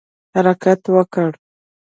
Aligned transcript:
حرکت 0.33 0.81
وکړه 0.95 1.29